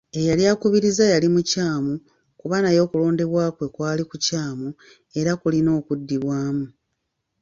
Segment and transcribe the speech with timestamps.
[0.19, 1.93] Eyali akukubiriza yali mukyamu
[2.39, 4.67] kuba naye okulondebwa kwe kwali kukyamu
[5.19, 6.65] era kulina okuddibwamu.